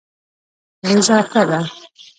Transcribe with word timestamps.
پوزه 0.81 1.17
ښه 1.29 1.41
ده. 1.49 1.59